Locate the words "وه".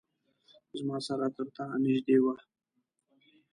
2.23-2.35